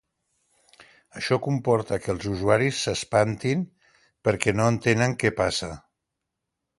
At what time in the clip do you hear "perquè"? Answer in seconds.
4.29-4.55